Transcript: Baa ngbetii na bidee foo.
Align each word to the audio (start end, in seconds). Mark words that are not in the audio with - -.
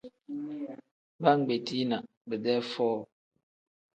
Baa 1.21 1.37
ngbetii 1.39 1.85
na 1.89 1.97
bidee 2.27 2.61
foo. 2.71 2.99